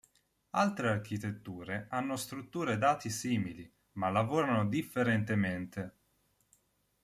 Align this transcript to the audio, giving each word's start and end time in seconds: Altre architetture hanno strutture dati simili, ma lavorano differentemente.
Altre 0.55 0.89
architetture 0.89 1.85
hanno 1.91 2.15
strutture 2.15 2.79
dati 2.79 3.11
simili, 3.11 3.71
ma 3.99 4.09
lavorano 4.09 4.65
differentemente. 4.65 5.93